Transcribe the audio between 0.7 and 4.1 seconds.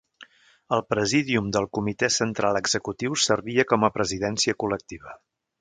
El Presídium del Comitè Central Executiu servia com a